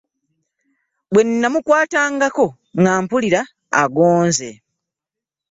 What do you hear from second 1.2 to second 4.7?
namukwatangako nga mpulira agonze.